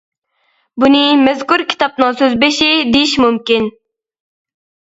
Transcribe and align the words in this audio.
بۇنى 0.83 1.01
مەزكۇر 1.27 1.63
كىتابنىڭ 1.73 2.17
سۆز 2.23 2.33
بېشى 2.45 2.71
دېيىش 2.97 3.15
مۇمكىن. 3.27 3.69